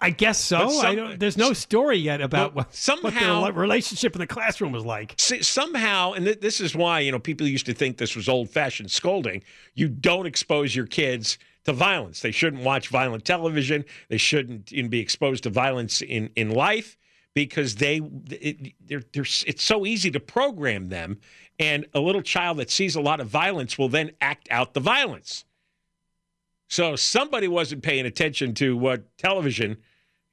[0.00, 0.68] I guess so.
[0.70, 4.26] Some- I don't, there's no story yet about what, somehow- what their relationship in the
[4.26, 5.14] classroom was like.
[5.18, 8.90] Somehow, and th- this is why you know people used to think this was old-fashioned
[8.90, 9.42] scolding.
[9.74, 12.20] You don't expose your kids to violence.
[12.22, 13.84] They shouldn't watch violent television.
[14.08, 16.96] They shouldn't even be exposed to violence in in life
[17.34, 21.18] because they it, they're, they're, it's so easy to program them.
[21.58, 24.80] And a little child that sees a lot of violence will then act out the
[24.80, 25.44] violence.
[26.68, 29.76] So somebody wasn't paying attention to what television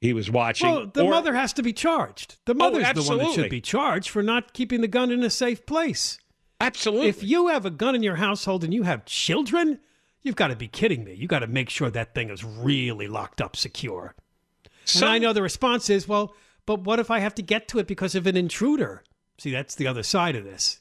[0.00, 0.70] he was watching.
[0.70, 2.36] Well, the or- mother has to be charged.
[2.44, 5.22] The oh, mother's the one that should be charged for not keeping the gun in
[5.22, 6.18] a safe place.
[6.60, 7.08] Absolutely.
[7.08, 9.78] If you have a gun in your household and you have children,
[10.22, 11.14] you've got to be kidding me.
[11.14, 14.14] You got to make sure that thing is really locked up secure.
[14.94, 16.34] and I know the response is, well,
[16.66, 19.04] but what if I have to get to it because of an intruder?
[19.38, 20.80] See, that's the other side of this.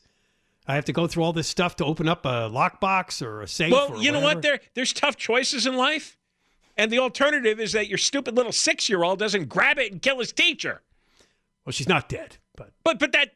[0.68, 3.48] I have to go through all this stuff to open up a lockbox or a
[3.48, 3.72] safe.
[3.72, 4.42] Well, you know what?
[4.42, 6.18] There, there's tough choices in life,
[6.78, 10.32] and the alternative is that your stupid little six-year-old doesn't grab it and kill his
[10.32, 10.82] teacher.
[11.66, 13.32] Well, she's not dead, but But but that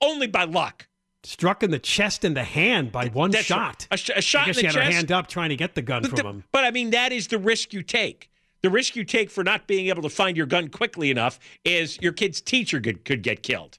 [0.00, 0.86] only by luck.
[1.24, 3.86] struck in the chest and the hand by one That's shot.
[3.90, 4.94] A, sh- a shot I guess in she the had her chest.
[4.96, 6.44] hand up trying to get the gun But, from the- him.
[6.52, 8.30] but I mean, that is the risk you take.
[8.62, 11.98] The risk you take for not being able to find your gun quickly enough is
[12.00, 13.78] your kid's teacher could, could get killed.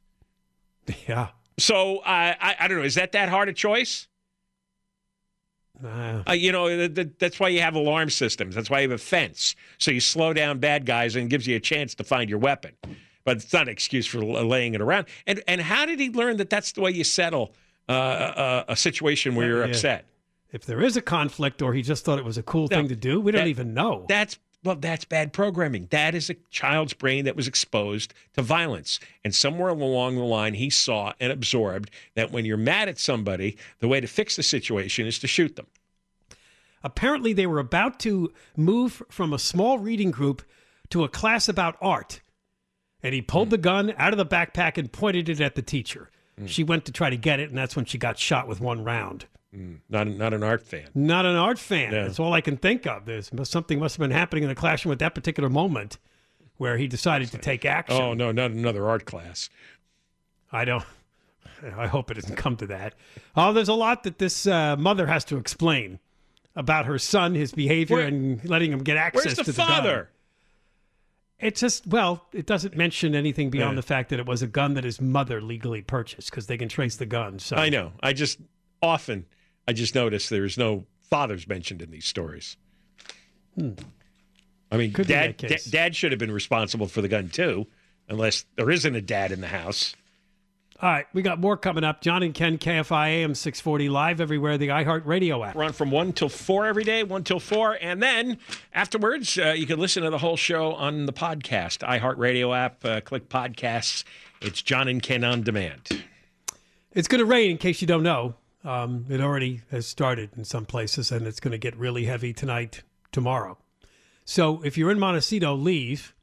[1.07, 1.29] Yeah.
[1.57, 2.83] So uh, I I don't know.
[2.83, 4.07] Is that that hard a choice?
[5.83, 8.55] Uh, Uh, you know, th- th- that's why you have alarm systems.
[8.55, 9.55] That's why you have a fence.
[9.77, 12.73] So you slow down bad guys and gives you a chance to find your weapon.
[13.25, 15.07] But it's not an excuse for laying it around.
[15.27, 17.53] And and how did he learn that that's the way you settle
[17.89, 19.71] uh, a, a situation where you're Yeah.
[19.71, 20.05] upset?
[20.53, 22.87] if there is a conflict, or he just thought it was a cool No, thing
[22.87, 24.05] to do, we don't that- even know.
[24.07, 25.87] That's well, that's bad programming.
[25.91, 28.99] That is a child's brain that was exposed to violence.
[29.23, 33.57] And somewhere along the line, he saw and absorbed that when you're mad at somebody,
[33.79, 35.67] the way to fix the situation is to shoot them.
[36.83, 40.41] Apparently, they were about to move from a small reading group
[40.89, 42.21] to a class about art.
[43.03, 43.51] And he pulled hmm.
[43.51, 46.09] the gun out of the backpack and pointed it at the teacher.
[46.37, 46.45] Hmm.
[46.47, 48.83] She went to try to get it, and that's when she got shot with one
[48.83, 49.27] round.
[49.89, 50.89] Not not an art fan.
[50.93, 51.91] Not an art fan.
[51.93, 52.03] Yeah.
[52.03, 53.05] That's all I can think of.
[53.05, 55.97] There's something must have been happening in the classroom at that particular moment
[56.57, 57.99] where he decided to take action.
[58.01, 59.49] Oh no, not another art class.
[60.51, 60.83] I don't.
[61.75, 62.93] I hope it doesn't come to that.
[63.35, 65.99] Oh, there's a lot that this uh, mother has to explain
[66.55, 69.67] about her son, his behavior, Where- and letting him get access the to the gun.
[69.67, 70.09] father?
[71.39, 73.81] It's just well, it doesn't mention anything beyond Yeah.
[73.81, 76.67] the fact that it was a gun that his mother legally purchased because they can
[76.67, 77.39] trace the gun.
[77.39, 77.93] So I know.
[78.01, 78.39] I just
[78.81, 79.25] often
[79.67, 82.57] I just noticed there's no fathers mentioned in these stories.
[83.57, 83.75] I mean,
[84.71, 84.95] Hmm.
[84.95, 85.37] Could dad,
[85.69, 87.67] dad should have been responsible for the gun too,
[88.07, 89.95] unless there isn't a dad in the house.
[90.79, 92.01] All right, we got more coming up.
[92.01, 94.59] John and Ken, KFI AM 640 live everywhere.
[94.59, 95.55] The iHeartRadio app.
[95.55, 98.37] We're on from one till four every day, one till four, and then
[98.75, 102.85] afterwards uh, you can listen to the whole show on the podcast, iHeartRadio app.
[102.85, 104.03] Uh, click podcasts.
[104.39, 106.03] It's John and Ken on demand.
[106.93, 108.35] It's going to rain, in case you don't know.
[108.63, 112.33] Um, it already has started in some places, and it's going to get really heavy
[112.33, 113.57] tonight, tomorrow.
[114.25, 116.13] So if you're in Montecito, leave.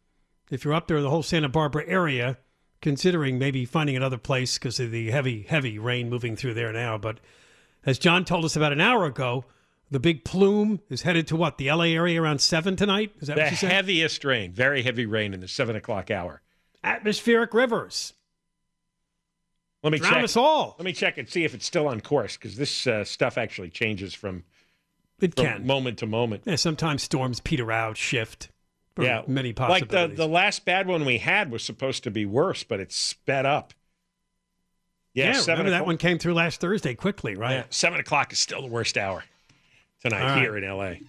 [0.50, 2.36] If you're up there in the whole Santa Barbara area,
[2.82, 6.98] considering maybe finding another place because of the heavy, heavy rain moving through there now.
[6.98, 7.18] But
[7.86, 9.44] as John told us about an hour ago,
[9.90, 11.56] the big plume is headed to what?
[11.56, 13.12] The LA area around 7 tonight?
[13.20, 13.72] Is that The what you said?
[13.72, 16.42] heaviest rain, very heavy rain in the seven o'clock hour.
[16.82, 18.12] Atmospheric rivers.
[19.84, 20.24] Let me Drown check.
[20.24, 20.74] us all.
[20.78, 23.68] Let me check and see if it's still on course because this uh, stuff actually
[23.70, 24.42] changes from,
[25.20, 25.66] It from can.
[25.66, 26.42] moment to moment.
[26.46, 28.48] Yeah, sometimes storms peter out, shift.
[28.98, 29.92] yeah, many possibilities.
[29.92, 32.92] Like the the last bad one we had was supposed to be worse, but it
[32.92, 33.74] sped up.
[35.12, 37.52] Yeah, yeah, seven remember that one came through last Thursday quickly, right?
[37.52, 39.22] Yeah, seven o'clock is still the worst hour
[40.02, 40.40] tonight right.
[40.40, 41.02] here in L.A.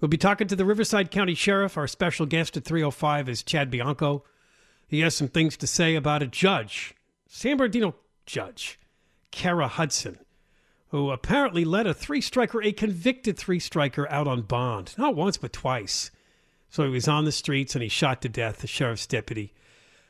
[0.00, 1.76] We'll be talking to the Riverside County Sheriff.
[1.76, 4.24] Our special guest at 305 is Chad Bianco.
[4.88, 6.94] He has some things to say about a judge,
[7.32, 7.94] San Bernardino
[8.26, 8.78] judge,
[9.30, 10.18] Cara Hudson,
[10.88, 14.94] who apparently let a three striker, a convicted three striker, out on bond.
[14.98, 16.10] Not once, but twice.
[16.70, 19.54] So he was on the streets and he shot to death the sheriff's deputy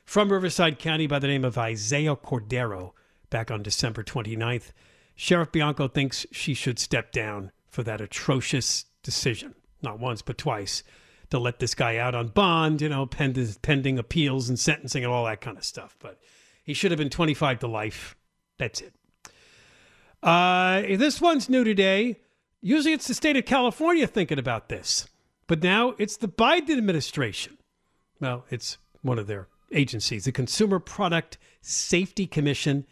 [0.06, 2.92] from Riverside County by the name of Isaiah Cordero
[3.28, 4.72] back on December 29th.
[5.14, 10.83] Sheriff Bianco thinks she should step down for that atrocious decision, not once, but twice,
[11.28, 15.12] to let this guy out on bond, you know, pending, pending appeals and sentencing and
[15.12, 15.96] all that kind of stuff.
[16.00, 16.18] But
[16.62, 18.16] he should have been 25 to life.
[18.59, 18.94] That's it.
[20.23, 22.20] Uh, this one's new today.
[22.61, 25.09] Usually it's the state of California thinking about this,
[25.46, 27.57] but now it's the Biden administration.
[28.20, 30.25] Well, it's one of their agencies.
[30.25, 32.87] The Consumer Product Safety Commission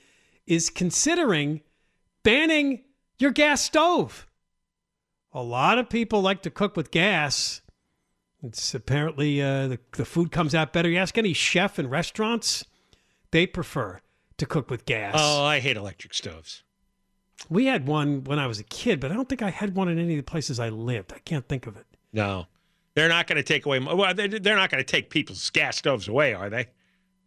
[0.46, 1.61] is considering
[2.22, 2.85] banning
[3.18, 4.26] your gas stove.
[5.33, 7.61] A lot of people like to cook with gas.
[8.42, 10.88] It's apparently uh, the, the food comes out better.
[10.88, 12.64] You ask any chef in restaurants,
[13.30, 14.00] they prefer
[14.38, 15.14] to cook with gas.
[15.16, 16.62] Oh, I hate electric stoves.
[17.48, 19.88] We had one when I was a kid, but I don't think I had one
[19.88, 21.12] in any of the places I lived.
[21.12, 21.86] I can't think of it.
[22.12, 22.46] No,
[22.94, 23.78] they're not going to take away.
[23.78, 26.66] Well, they- they're not going to take people's gas stoves away, are they?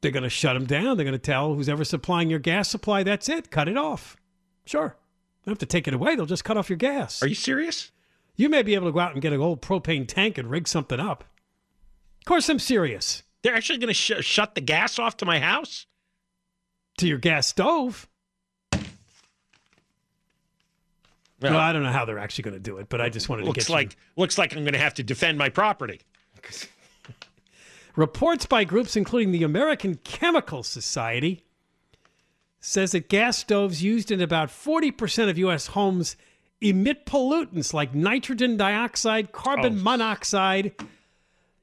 [0.01, 0.97] They're going to shut them down.
[0.97, 3.51] They're going to tell who's ever supplying your gas supply, that's it.
[3.51, 4.17] Cut it off.
[4.65, 4.95] Sure.
[4.95, 6.15] You don't have to take it away.
[6.15, 7.21] They'll just cut off your gas.
[7.23, 7.91] Are you serious?
[8.35, 10.67] You may be able to go out and get an old propane tank and rig
[10.67, 11.23] something up.
[12.19, 13.23] Of course, I'm serious.
[13.43, 15.85] They're actually going to sh- shut the gas off to my house?
[17.01, 18.07] To your gas stove.
[18.71, 18.83] Well,
[21.41, 23.45] Well, I don't know how they're actually going to do it, but I just wanted
[23.47, 26.01] to get you- like looks like I'm going to have to defend my property.
[27.95, 31.43] Reports by groups including the American Chemical Society
[32.59, 36.15] says that gas stoves used in about 40% of US homes
[36.61, 39.81] emit pollutants like nitrogen dioxide, carbon oh.
[39.81, 40.75] monoxide,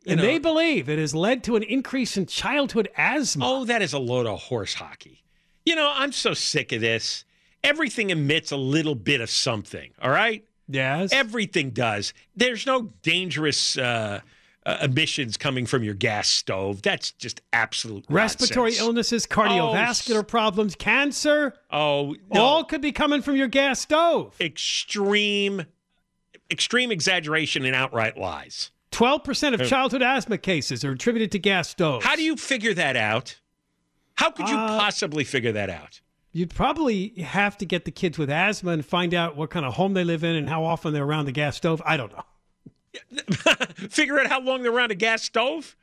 [0.05, 3.45] and know- they believe it has led to an increase in childhood asthma.
[3.47, 5.23] Oh, that is a load of horse hockey.
[5.69, 7.27] You know, I'm so sick of this.
[7.63, 9.91] Everything emits a little bit of something.
[10.01, 10.43] All right.
[10.67, 11.13] Yes.
[11.13, 12.15] Everything does.
[12.35, 14.21] There's no dangerous uh,
[14.65, 16.81] uh, emissions coming from your gas stove.
[16.81, 18.87] That's just absolute Respiratory nonsense.
[18.87, 22.41] illnesses, cardiovascular problems, cancer, Oh, no.
[22.41, 24.35] all could be coming from your gas stove.
[24.41, 25.67] extreme,
[26.51, 28.71] extreme exaggeration and outright lies.
[28.93, 32.07] 12% of childhood asthma cases are attributed to gas stoves.
[32.07, 33.39] How do you figure that out?
[34.19, 36.01] How could you Uh, possibly figure that out?
[36.33, 39.75] You'd probably have to get the kids with asthma and find out what kind of
[39.75, 41.81] home they live in and how often they're around the gas stove.
[41.87, 42.25] I don't know.
[43.89, 45.77] figure out how long they're around a gas stove?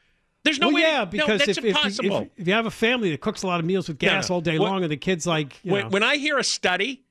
[0.43, 0.81] There's no well, way.
[0.81, 3.43] yeah, to, because no, that's if, if, if, if you have a family that cooks
[3.43, 4.35] a lot of meals with gas no.
[4.35, 7.03] all day What- long and the kids like, you when, when I hear a study,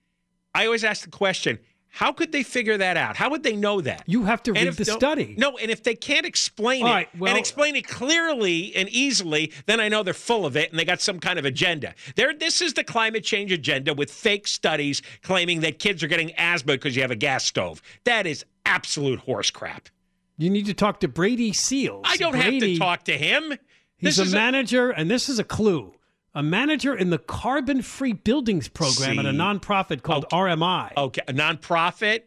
[0.54, 1.58] I always ask the question:
[1.94, 3.16] How could they figure that out?
[3.16, 4.02] How would they know that?
[4.06, 5.36] you have to And read if the no- study.
[5.38, 8.88] No, and if they can't explain All it right, well- and explain it clearly and
[8.88, 11.94] easily, then I know they're full of it and they got some kind of agenda.
[12.16, 16.32] There, this is the climate change agenda with fake studies claiming that kids are getting
[16.36, 17.80] asthma because you have a gas stove.
[18.04, 19.88] That is absolute horse crap.
[20.36, 22.04] You need to talk to Brady Seals.
[22.08, 23.54] I don't have to talk to him.
[23.98, 25.94] He's This a manager, and this is a clue.
[26.34, 30.92] A manager in the Carbon Free Buildings program at a nonprofit called RMI.
[30.96, 32.22] okay, a nonprofit.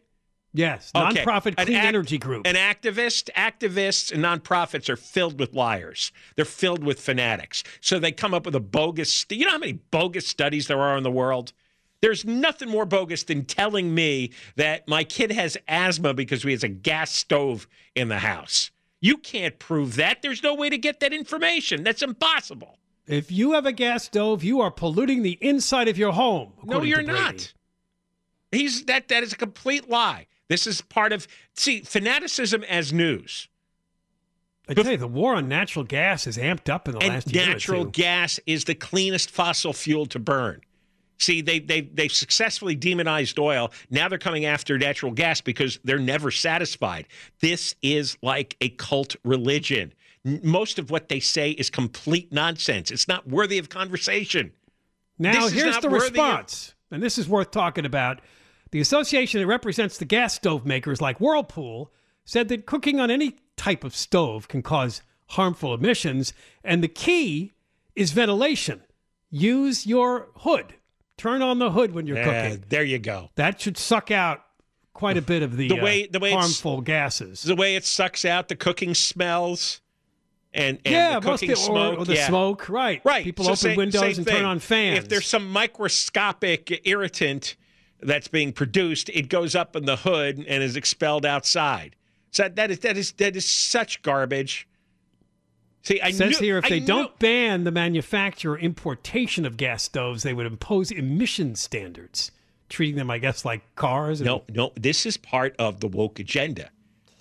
[0.54, 1.22] Yes, Okay.
[1.24, 2.46] nonprofit An clean act- energy group.
[2.46, 6.10] An activist, activists, and nonprofits are filled with liars.
[6.36, 7.62] They're filled with fanatics.
[7.82, 9.26] So they come up with a bogus.
[9.28, 11.52] You know how many bogus studies there are in the world?
[12.00, 16.64] There's nothing more bogus than telling me that my kid has asthma because we has
[16.64, 18.70] a gas stove in the house.
[19.00, 20.22] You can't prove that.
[20.22, 21.82] There's no way to get that information.
[21.84, 22.78] That's impossible.
[23.08, 26.52] If you have a gas stove, you are polluting the inside of your home.
[26.64, 27.52] No, you're not.
[28.52, 29.08] He's that.
[29.08, 30.26] That is a complete lie.
[30.48, 33.48] This is part of see fanaticism as news.
[34.68, 37.34] I tell you, the war on natural gas is amped up in the and last
[37.34, 40.60] year natural gas is the cleanest fossil fuel to burn.
[41.18, 43.72] See, they they they've successfully demonized oil.
[43.90, 47.06] Now they're coming after natural gas because they're never satisfied.
[47.40, 49.92] This is like a cult religion.
[50.42, 52.90] Most of what they say is complete nonsense.
[52.90, 54.52] It's not worthy of conversation.
[55.18, 58.20] Now, This here's the worthy of- response, and this is worth talking about.
[58.70, 61.90] The association that represents the gas stove makers, like Whirlpool,
[62.24, 67.52] said that cooking on any type of stove can cause harmful emissions, and the key
[67.96, 68.82] is ventilation.
[69.30, 70.74] Use your hood.
[71.16, 72.64] Turn on the hood when you're Yeah, cooking.
[72.68, 73.30] there you go.
[73.34, 74.44] That should suck out
[74.92, 77.42] quite a bit of the, The way- uh, the way harmful gases.
[77.42, 79.80] The way it sucks out the cooking smells
[80.54, 81.98] and, and yeah, the most cooking of- smoke.
[81.98, 82.26] or the yeah.
[82.28, 83.00] smoke, right?
[83.04, 83.24] Right.
[83.24, 84.98] People So open same- windows same and turn on fans.
[84.98, 87.56] If there's some microscopic irritant
[88.00, 91.96] that's being produced, it goes up in the hood and is expelled outside.
[92.30, 94.68] So that is that is that is such garbage.
[95.82, 99.46] See, I says knew, here if I they knew- don't ban the manufacture or importation
[99.46, 102.30] of gas stoves, they would impose emission standards,
[102.68, 104.20] treating them, I guess, like cars.
[104.20, 106.70] and- No, no, this is part of the woke agenda.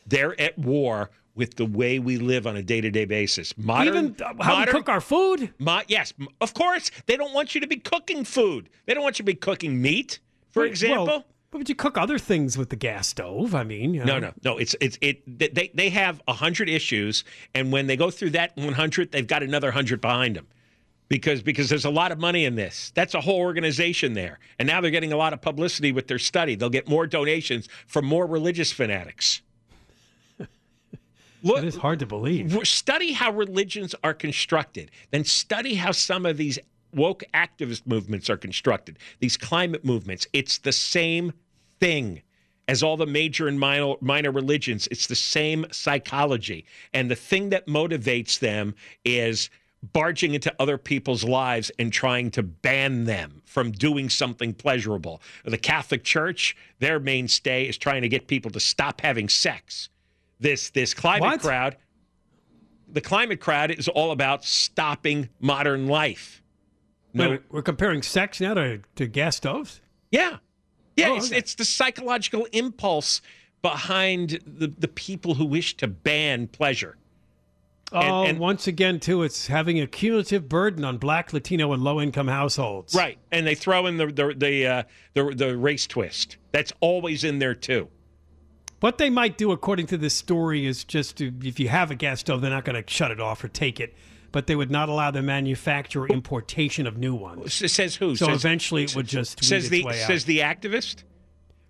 [0.05, 3.57] They're at war with the way we live on a day-to-day basis.
[3.57, 5.53] Modern, Even how we cook our food.
[5.59, 6.91] Mo- yes, of course.
[7.05, 8.69] They don't want you to be cooking food.
[8.85, 10.19] They don't want you to be cooking meat,
[10.49, 11.05] for Wait, example.
[11.05, 13.55] Well, but would you cook other things with the gas stove?
[13.55, 14.57] I mean, you no, no, no.
[14.57, 15.23] It's it's it.
[15.39, 17.23] They they have hundred issues,
[17.55, 20.45] and when they go through that one hundred, they've got another hundred behind them,
[21.07, 22.91] because because there's a lot of money in this.
[22.95, 26.19] That's a whole organization there, and now they're getting a lot of publicity with their
[26.19, 26.55] study.
[26.55, 29.41] They'll get more donations from more religious fanatics.
[31.43, 32.67] Look, It is hard to believe.
[32.67, 36.59] study how religions are constructed, then study how some of these
[36.93, 40.27] woke activist movements are constructed, these climate movements.
[40.33, 41.33] It's the same
[41.79, 42.21] thing
[42.67, 44.87] as all the major and minor, minor religions.
[44.91, 46.65] It's the same psychology.
[46.93, 49.49] And the thing that motivates them is
[49.93, 55.21] barging into other people's lives and trying to ban them from doing something pleasurable.
[55.45, 59.89] The Catholic Church, their mainstay is trying to get people to stop having sex.
[60.39, 61.41] This this climate What?
[61.41, 61.77] crowd,
[62.91, 66.41] the climate crowd is all about stopping modern life.
[67.13, 69.81] Wait we're comparing sex now to, to gas stoves?
[70.11, 70.37] Yeah.
[70.95, 71.37] Yeah, Oh, it's, okay.
[71.37, 73.21] it's the psychological impulse
[73.61, 76.97] behind the, the people who wish to ban pleasure.
[77.91, 81.99] Oh, and- once again, too, it's having a cumulative burden on black, Latino, and low
[82.01, 82.93] income households.
[82.93, 83.17] Right.
[83.31, 86.37] And they throw in the the the, uh, the the race twist.
[86.51, 87.87] That's always in there too.
[88.79, 91.95] What they might do, according to this story, is just to, if you have a
[91.95, 93.95] gas stove, they're not going to shut it off or take it,
[94.31, 97.61] but they would not allow the manufacture or importation of new ones.
[97.63, 98.15] S- says who?
[98.15, 101.03] So Says- eventually it would just says the says the activist.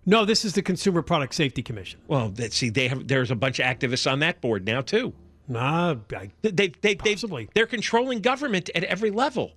[0.04, 2.00] No, this is the Consumer Product Safety Commission.
[2.08, 5.12] Well, see, they have there's a bunch of activists on that board now too.
[5.48, 9.52] Nah, I, They they they, they they're controlling government at every level.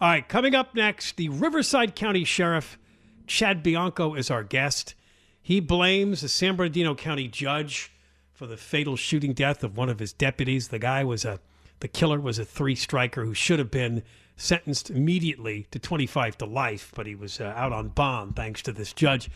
[0.00, 2.78] All right, coming up next, the Riverside County Sheriff,
[3.26, 4.94] Chad Bianco, is our guest.
[5.42, 7.92] He blames the San Bernardino County judge
[8.32, 10.68] for the fatal shooting death of one of his deputies.
[10.68, 11.40] The guy was a,
[11.80, 14.04] the killer was a three striker who should have been
[14.36, 18.72] sentenced immediately to 25 to life, but he was uh, out on bond thanks to
[18.72, 19.30] this judge.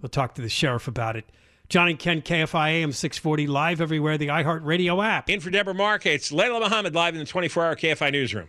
[0.00, 1.24] We'll talk to the sheriff about it.
[1.68, 5.28] John and Ken, KFI AM 640, live everywhere, the iHeartRadio app.
[5.28, 8.48] In for Deborah Mark, it's Layla Muhammad live in the 24 hour KFI newsroom.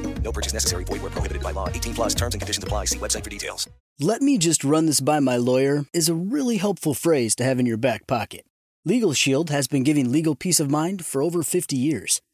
[0.23, 0.85] No purchase necessary.
[0.85, 1.67] Void where prohibited by law.
[1.67, 2.85] 18 plus terms and conditions apply.
[2.85, 3.67] See website for details.
[3.99, 7.59] Let me just run this by my lawyer is a really helpful phrase to have
[7.59, 8.45] in your back pocket.
[8.83, 12.19] Legal Shield has been giving legal peace of mind for over 50 years.